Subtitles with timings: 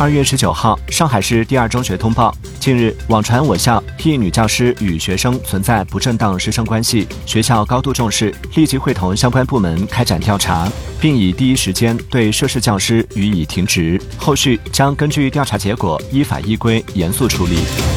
[0.00, 10.66] 二月十九号上海市第二中学通报近日网传我校一女教师与学生存在不正当师生关系学校高度重视立即会同相关部门开展调查
[10.98, 17.89] 并以第一时间对涉事教师予以停职后续将根据调查结果依法依规严肃处理。